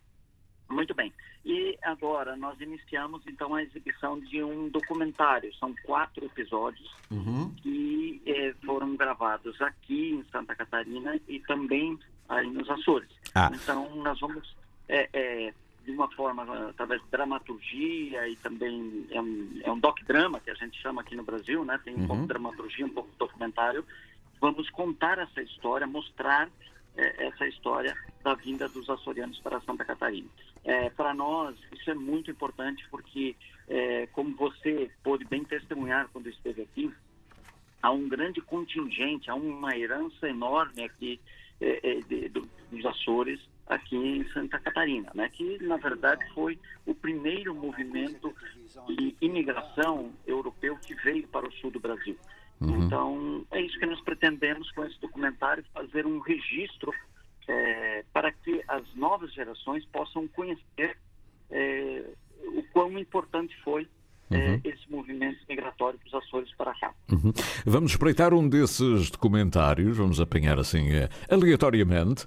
[0.72, 1.12] Muito bem.
[1.44, 5.54] E agora nós iniciamos então a exibição de um documentário.
[5.56, 7.52] São quatro episódios uhum.
[7.56, 13.10] que eh, foram gravados aqui em Santa Catarina e também aí nos Açores.
[13.34, 13.50] Ah.
[13.52, 14.56] Então nós vamos
[14.88, 15.54] é, é,
[15.84, 20.54] de uma forma através de dramaturgia e também é um, é um doc-drama que a
[20.54, 21.78] gente chama aqui no Brasil, né?
[21.84, 22.06] Tem um uhum.
[22.06, 23.84] pouco de dramaturgia, um pouco de documentário.
[24.40, 26.48] Vamos contar essa história, mostrar
[26.96, 30.28] é, essa história da vinda dos açorianos para Santa Catarina.
[30.64, 33.34] É, para nós, isso é muito importante porque,
[33.68, 36.92] é, como você pôde bem testemunhar quando esteve aqui,
[37.82, 41.20] há um grande contingente, há uma herança enorme aqui
[41.60, 45.28] é, é de, de, dos Açores, aqui em Santa Catarina, né?
[45.28, 48.34] que na verdade foi o primeiro movimento
[48.88, 52.16] de imigração europeu que veio para o sul do Brasil.
[52.60, 52.84] Uhum.
[52.84, 56.92] Então, é isso que nós pretendemos com esse documentário, fazer um registro
[57.48, 60.96] é, para que as novas gerações possam conhecer
[61.50, 62.04] é,
[62.44, 63.86] o quão importante foi
[64.30, 64.60] é, uhum.
[64.64, 66.92] esse movimento migratório dos Açores para cá.
[67.10, 67.32] Uhum.
[67.66, 72.26] Vamos espreitar um desses documentários, vamos apanhar assim é, aleatoriamente.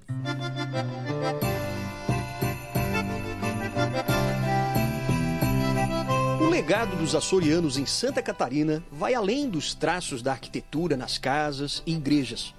[6.40, 11.82] O legado dos açorianos em Santa Catarina vai além dos traços da arquitetura nas casas
[11.86, 12.54] e igrejas.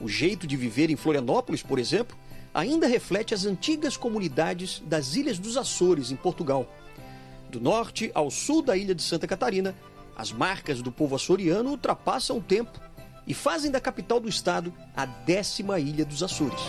[0.00, 2.16] O jeito de viver em Florianópolis, por exemplo,
[2.52, 6.66] ainda reflete as antigas comunidades das Ilhas dos Açores, em Portugal.
[7.50, 9.74] Do norte ao sul da ilha de Santa Catarina,
[10.16, 12.80] as marcas do povo açoriano ultrapassam o tempo
[13.26, 16.60] e fazem da capital do estado a décima ilha dos Açores.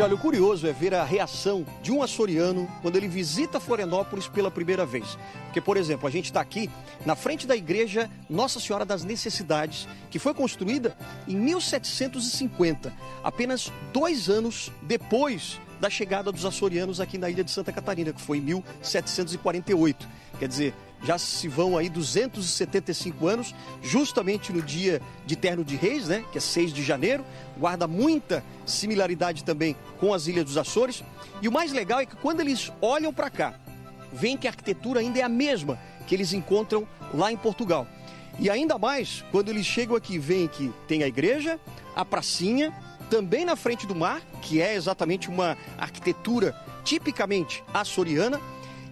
[0.00, 4.26] E olha, o curioso é ver a reação de um açoriano quando ele visita Florianópolis
[4.26, 5.18] pela primeira vez.
[5.44, 6.70] Porque, por exemplo, a gente está aqui
[7.04, 10.96] na frente da igreja Nossa Senhora das Necessidades, que foi construída
[11.28, 12.90] em 1750,
[13.22, 18.22] apenas dois anos depois da chegada dos açorianos aqui na ilha de Santa Catarina, que
[18.22, 20.08] foi em 1748.
[20.38, 26.08] Quer dizer, já se vão aí 275 anos, justamente no dia de Terno de Reis,
[26.08, 27.24] né, que é 6 de janeiro,
[27.56, 31.02] guarda muita similaridade também com as Ilhas dos Açores.
[31.40, 33.54] E o mais legal é que quando eles olham para cá,
[34.12, 37.86] veem que a arquitetura ainda é a mesma que eles encontram lá em Portugal.
[38.38, 41.58] E ainda mais quando eles chegam aqui, veem que tem a igreja,
[41.94, 42.74] a pracinha,
[43.08, 48.40] também na frente do mar, que é exatamente uma arquitetura tipicamente açoriana,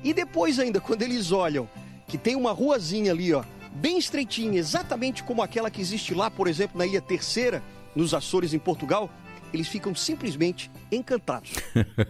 [0.02, 1.68] e depois ainda quando eles olham
[2.08, 6.48] que tem uma ruazinha ali, ó, bem estreitinha, exatamente como aquela que existe lá, por
[6.48, 7.62] exemplo, na Ilha Terceira,
[7.94, 9.10] nos Açores, em Portugal,
[9.52, 11.52] eles ficam simplesmente encantados.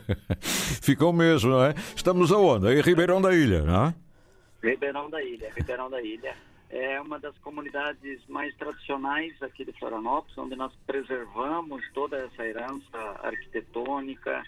[0.82, 1.74] ficam mesmo, não é?
[1.94, 2.68] Estamos aonde?
[2.68, 3.94] Em Ribeirão da Ilha, não é?
[4.62, 6.34] Ribeirão da Ilha, Ribeirão da Ilha.
[6.70, 12.98] É uma das comunidades mais tradicionais aqui de Florianópolis, onde nós preservamos toda essa herança
[13.22, 14.42] arquitetônica,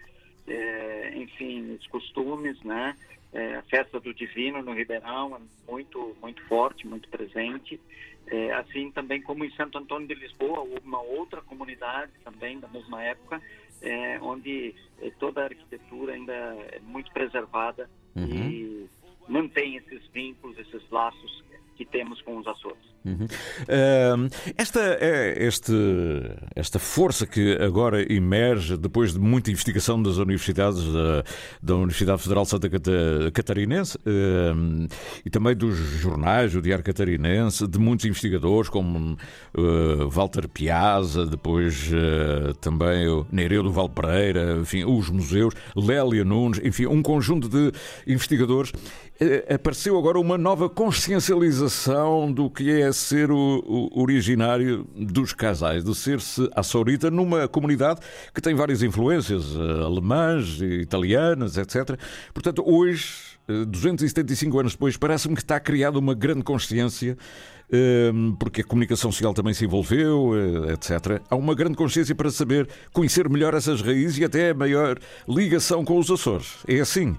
[0.50, 2.96] é, enfim, os costumes, né?
[3.32, 7.80] É, a festa do Divino no Ribeirão é muito, muito forte, muito presente.
[8.26, 13.02] É, assim também como em Santo Antônio de Lisboa, uma outra comunidade também da mesma
[13.02, 13.40] época,
[13.80, 18.26] é, onde é, toda a arquitetura ainda é muito preservada uhum.
[18.26, 18.88] e
[19.28, 21.44] mantém esses vínculos, esses laços
[21.76, 22.89] que temos com os Açores.
[23.04, 23.24] Uhum.
[23.24, 25.72] Uh, esta, é, este,
[26.54, 31.24] esta força que agora emerge depois de muita investigação das universidades, da,
[31.62, 32.68] da Universidade Federal Santa
[33.32, 34.88] Catarinense uh,
[35.24, 39.16] e também dos jornais, o Diário Catarinense, de muitos investigadores como
[39.56, 46.60] uh, Walter Piazza, depois eh, também o Nereu do Valpereira, enfim, os museus, Lélia Nunes,
[46.62, 47.72] enfim, um conjunto de
[48.06, 48.72] investigadores.
[49.20, 55.84] Eh, apareceu agora uma nova consciencialização do que é ser o, o originário dos casais,
[55.84, 58.00] de ser-se açorita numa comunidade
[58.34, 61.98] que tem várias influências uh, alemãs, italianas, etc.
[62.32, 67.16] Portanto, hoje, uh, eh, 275 anos depois, parece-me que está criada uma grande consciência
[67.68, 70.32] uh, porque a comunicação social também se envolveu,
[70.72, 71.22] etc.
[71.28, 74.98] Há uma grande consciência para saber conhecer melhor essas raízes e até a maior
[75.28, 76.58] ligação com os Açores.
[76.66, 77.16] É assim?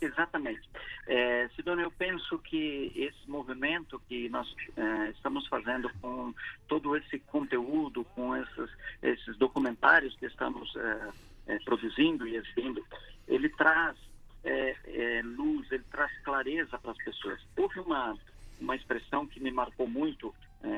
[0.00, 0.71] Exatamente.
[1.14, 6.32] É, Sidônia, eu penso que esse movimento que nós é, estamos fazendo com
[6.66, 8.70] todo esse conteúdo, com esses,
[9.02, 11.10] esses documentários que estamos é,
[11.48, 12.82] é produzindo e exibindo,
[13.28, 13.94] ele traz
[14.42, 17.38] é, é, luz, ele traz clareza para as pessoas.
[17.58, 18.16] Houve uma,
[18.58, 20.34] uma expressão que me marcou muito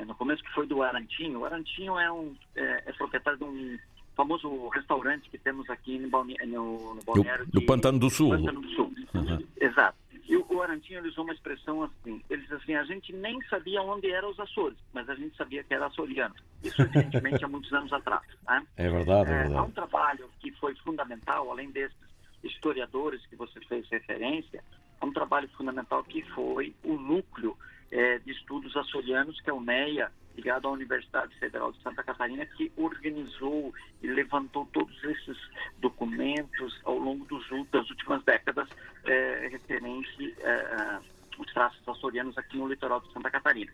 [0.07, 1.41] no começo, que foi do Arantinho.
[1.41, 3.77] O Arantinho é, um, é proprietário de um
[4.15, 7.45] famoso restaurante que temos aqui no, no, no Balneário.
[7.45, 8.31] Do, do Pantano do Sul.
[8.31, 8.91] Pantano do Sul.
[9.13, 9.45] Uhum.
[9.61, 10.04] Exato.
[10.27, 14.09] E o Arantinho usou uma expressão assim, ele diz assim, a gente nem sabia onde
[14.09, 16.33] eram os Açores, mas a gente sabia que era açoriano.
[16.63, 18.25] Isso, evidentemente, há muitos anos atrás.
[18.47, 18.65] Né?
[18.75, 19.55] É verdade, é, é verdade.
[19.55, 21.95] Há um trabalho que foi fundamental, além desses
[22.43, 24.63] historiadores que você fez referência,
[24.99, 27.55] há um trabalho fundamental que foi o núcleo
[27.91, 32.45] é, de estudos açorianos, que é o NEA, ligado à Universidade Federal de Santa Catarina,
[32.45, 35.37] que organizou e levantou todos esses
[35.79, 38.67] documentos ao longo dos, das últimas décadas
[39.05, 40.99] é, referente é,
[41.37, 43.71] aos traços açorianos aqui no litoral de Santa Catarina.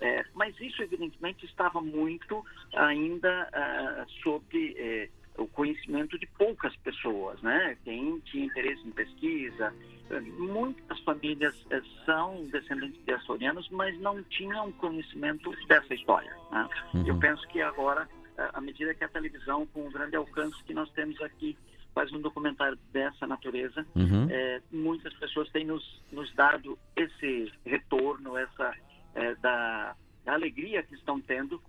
[0.00, 4.44] É, mas isso, evidentemente, estava muito ainda uh, sob
[5.36, 7.76] o conhecimento de poucas pessoas, né?
[7.84, 9.74] Quem tinha interesse em pesquisa,
[10.38, 16.34] muitas famílias eh, são descendentes de açorianos, mas não tinham conhecimento dessa história.
[16.50, 16.68] Né?
[16.94, 17.06] Uhum.
[17.06, 20.74] Eu penso que agora, eh, à medida que a televisão, com o grande alcance que
[20.74, 21.56] nós temos aqui,
[21.94, 24.28] faz um documentário dessa natureza, uhum.
[24.28, 28.74] é, muitas pessoas têm nos, nos dado esse retorno, essa
[29.14, 29.94] é, da,
[30.24, 31.62] da, alegria que estão tendo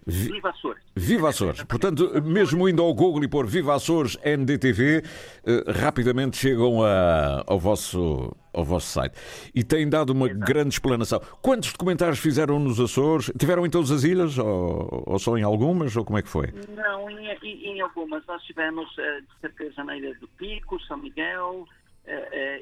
[0.07, 0.83] Viva Açores.
[0.95, 1.63] Viva Açores.
[1.65, 5.03] Portanto, mesmo indo ao Google e pôr Viva Açores NDTV,
[5.47, 9.15] eh, rapidamente chegam a, ao, vosso, ao vosso site.
[9.55, 10.45] E têm dado uma Exato.
[10.45, 11.21] grande explanação.
[11.41, 13.31] Quantos documentários fizeram nos Açores?
[13.39, 15.97] Tiveram em todas as ilhas ou, ou só em algumas?
[15.97, 16.53] Ou como é que foi?
[16.77, 18.25] Não, em, em, algumas.
[18.27, 21.67] Nós tivemos, eh, de certeza, na Ilha do Pico, São Miguel,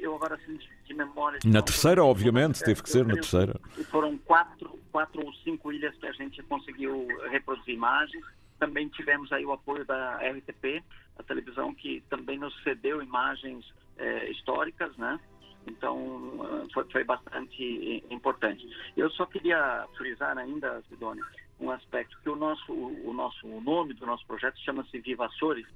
[0.01, 1.39] eu agora assim de memória.
[1.45, 3.61] Na terceira, obviamente, teve que ser na terceira.
[3.91, 8.25] Foram quatro, quatro ou cinco ilhas que a gente conseguiu reproduzir imagens.
[8.59, 10.85] Também tivemos aí o apoio da RTP,
[11.19, 13.65] a televisão que também nos cedeu imagens
[13.99, 15.19] eh, históricas, né?
[15.67, 18.69] Então foi, foi, bastante importante.
[18.97, 21.25] Eu só queria frisar ainda, Sidônia,
[21.61, 25.27] um aspecto que o nosso o, o nosso o nome do nosso projeto chama-se Viva
[25.27, 25.67] Açores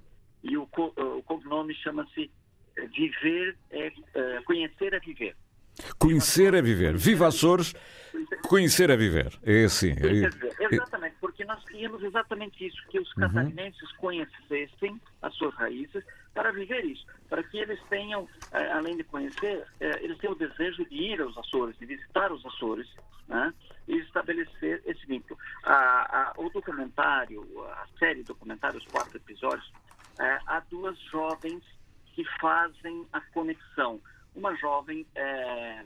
[0.43, 2.31] e o, co, o cognome chama-se
[2.95, 5.37] viver é, é conhecer é viver.
[5.99, 6.97] Conhecer é viver.
[6.97, 7.75] Viva Açores,
[8.49, 9.39] conhecer é viver.
[9.45, 9.93] É assim.
[9.93, 10.65] É...
[10.73, 13.23] Exatamente, porque nós queríamos exatamente isso, que os uhum.
[13.23, 16.03] catarinenses conhecessem as suas raízes
[16.33, 20.39] para viver isso, para que eles tenham, é, além de conhecer, é, eles tenham o
[20.39, 22.87] desejo de ir aos Açores, de visitar os Açores,
[23.27, 23.53] né?
[23.89, 25.39] e estabelecer esse vínculo.
[25.65, 29.73] A, a, o documentário, a série documentário, os quatro episódios,
[30.19, 31.63] há duas jovens
[32.17, 34.01] que fazem a conexão.
[34.35, 35.85] Uma jovem é,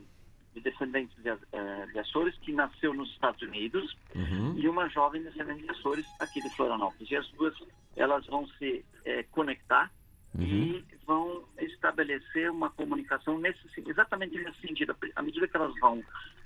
[0.55, 4.55] de descendentes de, é, de, Açores que nasceu nos Estados Unidos uhum.
[4.57, 7.11] e uma jovem descendente de Açores aqui de Florianópolis.
[7.11, 7.53] E as duas
[7.97, 9.91] elas vão se é, conectar
[10.33, 10.41] uhum.
[10.41, 14.95] e vão estabelecer uma comunicação nesse, exatamente nesse sentido.
[15.15, 16.01] À medida que elas vão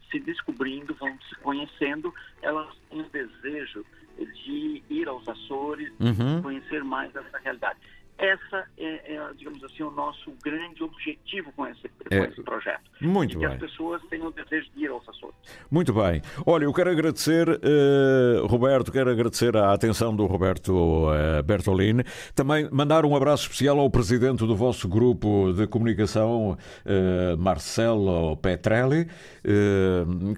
[0.09, 2.11] se descobrindo, vão se conhecendo,
[2.41, 3.85] elas têm o desejo
[4.17, 6.41] de ir aos Açores, uhum.
[6.41, 7.79] conhecer mais essa realidade.
[8.17, 12.81] Essa é, é, digamos assim, o nosso grande objetivo com esse, com é, esse projeto.
[13.01, 13.47] Muito e bem.
[13.47, 15.35] que as pessoas tenham o desejo de ir aos Açores.
[15.69, 16.21] Muito bem.
[16.45, 22.05] Olha, eu quero agradecer, uh, Roberto, quero agradecer a atenção do Roberto uh, Bertolini.
[22.33, 29.07] Também mandar um abraço especial ao presidente do vosso grupo de comunicação, uh, Marcelo Petrelli,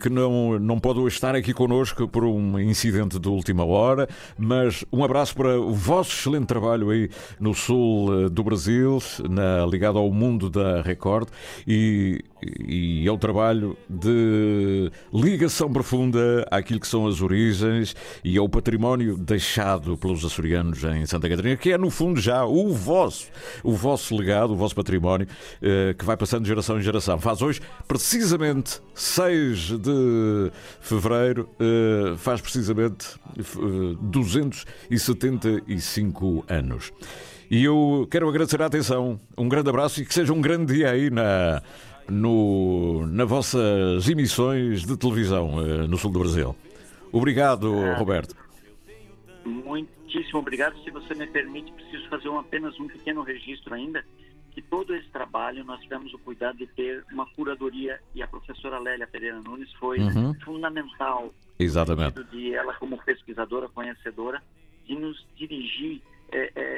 [0.02, 4.08] que não, não pode estar aqui connosco por um incidente de última hora,
[4.38, 7.10] mas um abraço para o vosso excelente trabalho aí
[7.40, 8.98] no sul eh, do Brasil,
[9.30, 11.28] na, ligado ao mundo da Record,
[11.68, 12.24] e,
[12.66, 17.94] e é trabalho de ligação profunda àquilo que são as origens
[18.24, 22.72] e ao património deixado pelos açorianos em Santa Catarina, que é no fundo já o
[22.74, 23.28] vosso,
[23.64, 25.28] o vosso legado, o vosso património,
[25.62, 27.20] eh, que vai passando de geração em geração.
[27.20, 33.08] Faz hoje, precisamente 6 de fevereiro, eh, faz precisamente
[34.02, 36.94] 275 anos.
[37.50, 40.92] E eu quero agradecer a atenção, um grande abraço e que seja um grande dia
[40.92, 41.62] aí na,
[42.10, 46.56] no, nas vossas emissões de televisão eh, no sul do Brasil.
[47.12, 48.36] Obrigado, ah, Roberto.
[49.46, 50.78] Muitíssimo obrigado.
[50.84, 54.04] Se você me permite, preciso fazer um, apenas um pequeno registro ainda.
[54.52, 58.80] Que todo esse trabalho nós tivemos o cuidado de ter uma curadoria e a professora
[58.80, 60.34] Lélia Pereira Nunes foi uhum.
[60.44, 61.32] fundamental.
[61.60, 62.24] Exatamente.
[62.26, 64.42] De ela, como pesquisadora, conhecedora,
[64.86, 66.77] de nos dirigir é, é,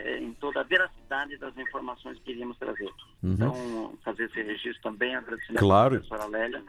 [0.59, 2.91] em toda a veracidade das informações que iríamos trazer.
[3.23, 3.33] Uhum.
[3.33, 5.95] Então, fazer esse registro também, agradecer claro.
[5.95, 6.63] à professora Lélia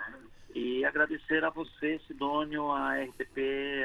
[0.54, 3.38] e agradecer a você, Sidônio, a RTP,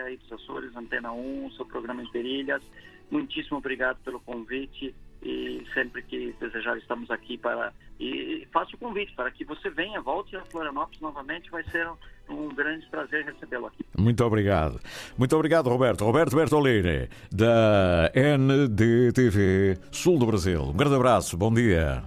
[0.03, 2.61] a Ipsos Açores, Antena 1, seu programa Interilhas.
[3.09, 4.95] Muitíssimo obrigado pelo convite
[5.25, 9.99] e sempre que desejar estamos aqui para e faço o convite para que você venha,
[10.01, 11.89] volte a Florianópolis novamente, vai ser
[12.29, 13.83] um grande prazer recebê-lo aqui.
[13.97, 14.79] Muito obrigado.
[15.17, 16.03] Muito obrigado, Roberto.
[16.03, 20.61] Roberto Bertolini, da NDTV Sul do Brasil.
[20.61, 22.03] Um grande abraço, bom dia.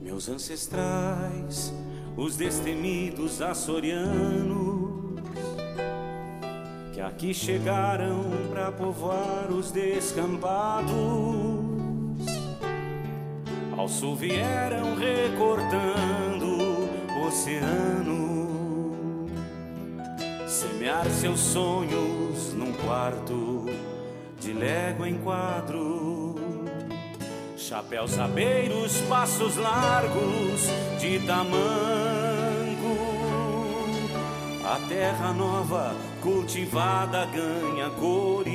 [0.00, 1.72] Meus ancestrais,
[2.16, 5.11] os destemidos açorianos,
[6.92, 10.92] que aqui chegaram para povoar os descampados
[13.76, 16.46] ao sul vieram recortando
[17.16, 19.30] o oceano,
[20.46, 23.66] semear seus sonhos num quarto
[24.38, 26.36] de légua em quadro.
[27.56, 30.68] Chapéus abeiros, passos largos
[31.00, 32.41] de tamanco.
[34.64, 38.52] A terra nova cultivada ganha cores.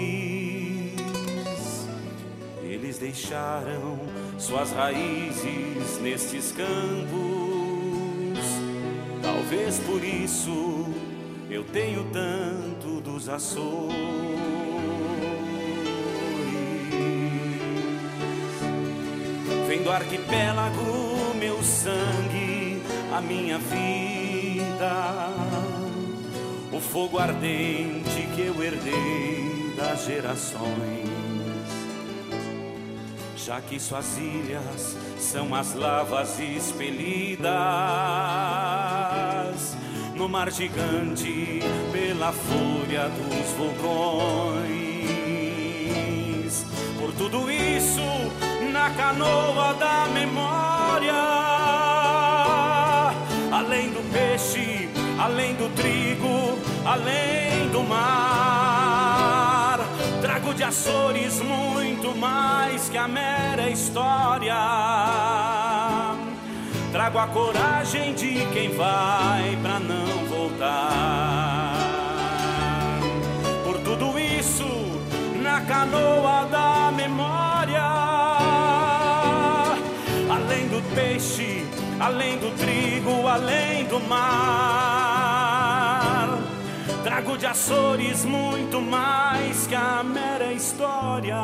[2.64, 4.00] Eles deixaram
[4.38, 7.18] suas raízes nestes campos.
[9.22, 10.86] Talvez por isso
[11.50, 13.96] eu tenho tanto dos Açores.
[19.68, 22.82] Vem do arquipélago meu sangue,
[23.14, 25.47] a minha vida,
[26.78, 31.10] o fogo ardente que eu herdei das gerações.
[33.36, 37.50] Já que suas ilhas são as lavas expelidas
[40.16, 41.62] no mar gigante
[41.92, 44.78] pela fúria dos vulcões.
[47.00, 48.02] Por tudo isso,
[48.72, 51.14] na canoa da memória,
[53.52, 59.80] além do peixe, além do trigo, além do mar,
[60.22, 64.56] trago de Açores muito mais que a mera história.
[66.92, 71.74] Trago a coragem de quem vai pra não voltar.
[73.64, 74.66] Por tudo isso,
[75.42, 77.84] na canoa da memória,
[80.30, 81.67] além do peixe,
[82.00, 85.18] além do trigo, além do mar,
[87.04, 91.36] trago de Açores muito mais que a mera história.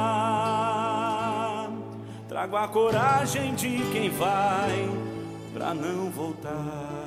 [2.27, 4.89] Trago a coragem de quem vai
[5.53, 7.03] pra não voltar.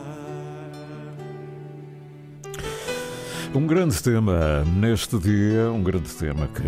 [3.54, 6.62] Um grande tema neste dia, um grande tema que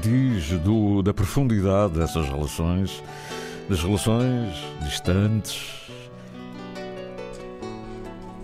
[0.00, 3.02] diz do, da profundidade dessas relações,
[3.68, 4.54] das relações
[4.84, 5.81] distantes.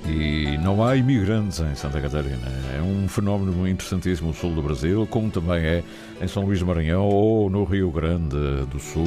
[0.09, 2.48] E não há imigrantes em Santa Catarina.
[2.76, 5.84] É um fenómeno interessantíssimo no sul do Brasil, como também é
[6.20, 9.06] em São Luís de Maranhão ou no Rio Grande do Sul.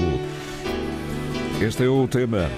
[1.59, 2.49] Este é o tema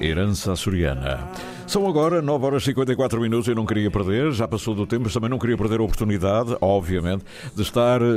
[0.00, 1.28] Herança açoriana.
[1.66, 3.48] São agora 9 horas e 54 minutos.
[3.48, 6.56] Eu não queria perder, já passou do tempo, mas também não queria perder a oportunidade,
[6.60, 8.14] obviamente, de estar uh,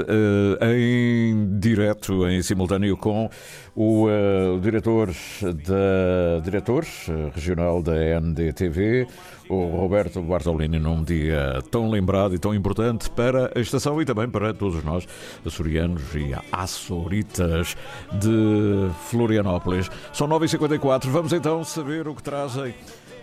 [0.61, 3.29] em direto, em simultâneo com
[3.73, 5.07] o uh, diretor
[5.41, 9.07] da diretor uh, regional da NDTV,
[9.49, 14.29] o Roberto Bartolini, num dia tão lembrado e tão importante para a estação e também
[14.29, 15.07] para todos nós,
[15.45, 17.77] açorianos e açoritas
[18.11, 19.89] de Florianópolis.
[20.11, 22.75] São 9h54, vamos então saber o que trazem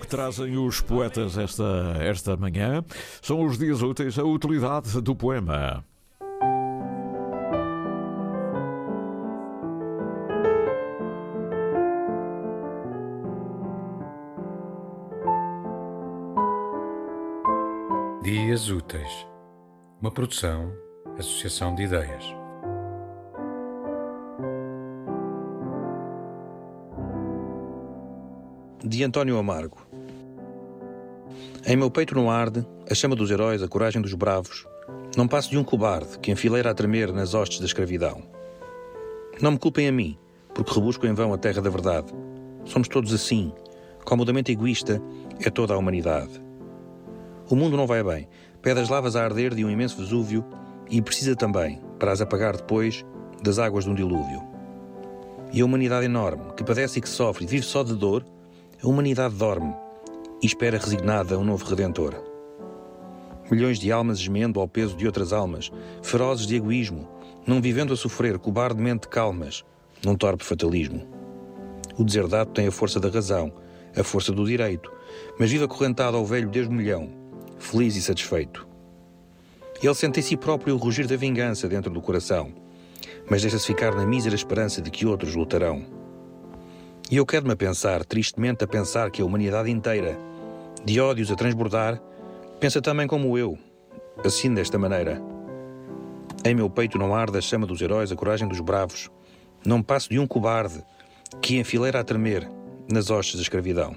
[0.05, 2.85] que trazem os poetas esta, esta manhã.
[3.23, 5.83] São os dias úteis, a utilidade do poema.
[18.23, 19.27] Dias Úteis,
[20.01, 20.73] uma produção,
[21.19, 22.44] associação de ideias.
[28.87, 29.79] De António Amargo.
[31.65, 34.67] Em meu peito não arde a chama dos heróis, a coragem dos bravos.
[35.17, 38.23] Não passo de um cobarde que enfileira a tremer nas hostes da escravidão.
[39.41, 40.19] Não me culpem a mim,
[40.53, 42.13] porque rebusco em vão a terra da verdade.
[42.67, 43.55] Somos todos assim.
[44.05, 45.01] Comodamente egoísta
[45.41, 46.39] é toda a humanidade.
[47.49, 48.29] O mundo não vai bem.
[48.61, 50.45] Pede as lavas a arder de um imenso Vesúvio
[50.91, 53.03] e precisa também, para as apagar depois,
[53.43, 54.43] das águas de um dilúvio.
[55.55, 58.23] E a humanidade enorme, que padece e que sofre vive só de dor,
[58.85, 59.75] a humanidade dorme
[60.43, 62.15] e espera resignada um novo redentor.
[63.51, 65.73] Milhões de almas gemendo ao peso de outras almas,
[66.03, 67.09] ferozes de egoísmo,
[67.47, 69.65] não vivendo a sofrer cobardemente calmas,
[70.05, 71.03] num torpe fatalismo.
[71.97, 73.51] O deserdado tem a força da razão,
[73.97, 74.93] a força do direito,
[75.39, 77.11] mas vive acorrentado ao velho desde milhão,
[77.59, 78.69] feliz e satisfeito.
[79.83, 82.53] Ele sente em si próprio o rugir da vingança dentro do coração,
[83.31, 85.94] mas deixa-se ficar na mísera esperança de que outros lutarão.
[87.15, 90.19] E eu quero-me a pensar, tristemente a pensar, que a humanidade inteira,
[90.85, 92.03] de ódios a transbordar,
[92.59, 93.57] pensa também como eu,
[94.25, 95.23] assim desta maneira.
[96.45, 99.13] Em meu peito não arde a chama dos heróis, a coragem dos bravos.
[99.65, 100.83] Não passo de um cobarde
[101.41, 102.51] que enfileira a tremer
[102.91, 103.95] nas hostes da escravidão.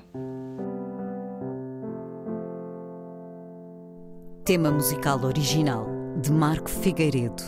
[4.45, 5.87] Tema musical original
[6.21, 7.41] de Marco Figueiredo,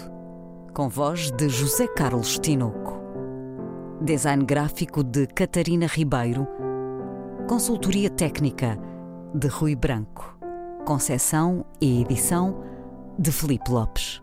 [0.73, 2.98] com voz de José Carlos Tinoco.
[4.01, 6.47] Design gráfico de Catarina Ribeiro.
[7.49, 8.79] Consultoria técnica
[9.35, 10.39] de Rui Branco.
[10.85, 12.63] Concessão e edição
[13.19, 14.21] de Felipe Lopes.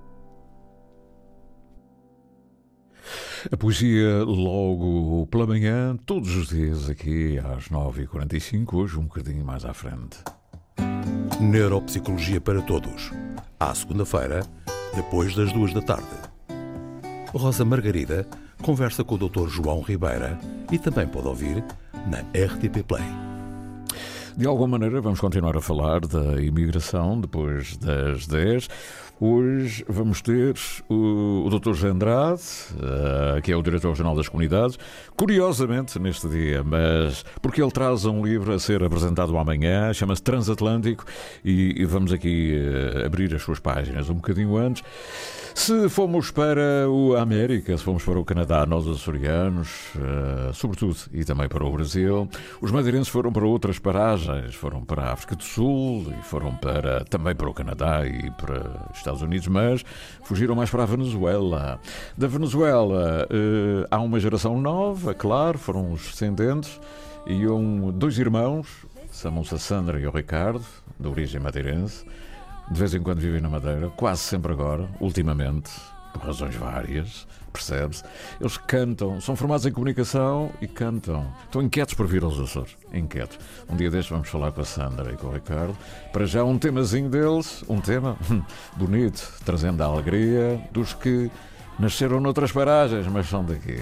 [3.53, 9.67] A poesia logo pela manhã, todos os dias aqui às 9h45, hoje um bocadinho mais
[9.67, 10.17] à frente.
[11.39, 13.13] Neuropsicologia para Todos.
[13.61, 14.41] À segunda-feira,
[14.95, 16.07] depois das duas da tarde.
[17.35, 18.27] Rosa Margarida
[18.63, 19.49] conversa com o Dr.
[19.49, 20.39] João Ribeira
[20.71, 21.65] e também pode ouvir
[22.07, 23.05] na RTP Play.
[24.37, 28.69] De alguma maneira, vamos continuar a falar da imigração depois das 10.
[29.19, 30.55] Hoje vamos ter
[30.91, 31.87] o, o Dr.
[31.87, 32.43] Andrade,
[32.75, 34.79] uh, que é o Diretor-Geral das Comunidades,
[35.17, 41.07] curiosamente neste dia, mas porque ele traz um livro a ser apresentado amanhã, chama-se Transatlântico,
[41.43, 44.83] e, e, vamos aqui uh, abrir as suas páginas um bocadinho antes.
[45.55, 46.85] Se fomos para
[47.17, 51.73] a América, se fomos para o Canadá, nós açorianos, uh, sobretudo, e também para o
[51.73, 52.29] Brasil,
[52.61, 57.03] os madeirenses foram para outras paragens, foram para a África do Sul e foram para,
[57.07, 59.85] também para o Canadá e para Estados Unidos, mas
[60.25, 61.81] fugiram mais para a Venezuela.
[62.17, 66.81] Da Venezuela uh, há uma geração nova, claro, foram os descendentes,
[67.27, 68.67] e um, dois irmãos,
[69.13, 70.65] chamam-se a Sandra e o Ricardo,
[70.99, 72.05] de origem madeirense,
[72.71, 75.71] de vez em quando vivem na Madeira, quase sempre agora, ultimamente,
[76.13, 77.27] por razões várias,
[77.57, 78.05] percebe-se.
[78.41, 81.27] Eles cantam, são formados em comunicação e cantam.
[81.45, 82.77] Estão inquietos por vir aos Açores.
[82.93, 83.39] Inquietos.
[83.69, 85.77] Um dia destes vamos falar com a Sandra e com o Ricardo.
[86.13, 88.17] Para já um temazinho deles, um tema
[88.77, 91.31] bonito, trazendo a alegria dos que
[91.79, 93.81] nasceram noutras paragens, mas são daqui.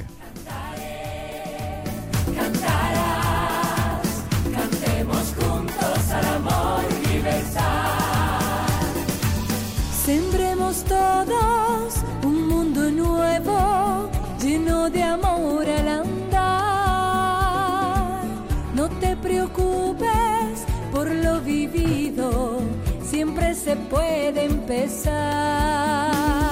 [23.65, 26.44] se puede empezar.